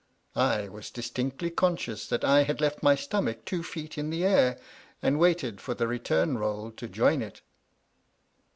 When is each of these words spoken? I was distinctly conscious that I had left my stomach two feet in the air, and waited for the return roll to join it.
I 0.35 0.67
was 0.67 0.89
distinctly 0.89 1.51
conscious 1.51 2.07
that 2.07 2.23
I 2.25 2.41
had 2.41 2.59
left 2.59 2.81
my 2.81 2.95
stomach 2.95 3.45
two 3.45 3.61
feet 3.61 3.99
in 3.99 4.09
the 4.09 4.25
air, 4.25 4.57
and 4.99 5.19
waited 5.19 5.61
for 5.61 5.75
the 5.75 5.87
return 5.87 6.39
roll 6.39 6.71
to 6.71 6.87
join 6.87 7.21
it. 7.21 7.41